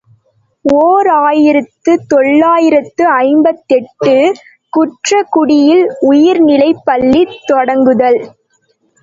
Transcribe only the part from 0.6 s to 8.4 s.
ஓர் ஆயிரத்து தொள்ளாயிரத்து ஐம்பத்தெட்டு ● குன்றக்குடியில் உயர்நிலைப்பள்ளி தொடங்குதல்.